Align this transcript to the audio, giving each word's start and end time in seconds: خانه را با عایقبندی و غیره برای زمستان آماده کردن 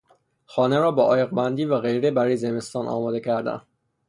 خانه 0.45 0.79
را 0.79 0.91
با 0.91 1.03
عایقبندی 1.03 1.65
و 1.65 1.79
غیره 1.79 2.11
برای 2.11 2.37
زمستان 2.37 2.87
آماده 2.87 3.19
کردن 3.19 3.61